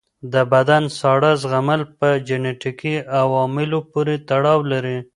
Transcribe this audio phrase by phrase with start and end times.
[0.33, 4.97] د بدن ساړه زغمل په جنیټیکي عواملو پورې تړاو لري.